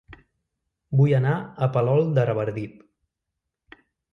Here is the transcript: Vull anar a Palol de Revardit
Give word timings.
Vull 1.01 1.13
anar 1.17 1.35
a 1.65 1.69
Palol 1.77 2.03
de 2.17 2.25
Revardit 2.31 2.81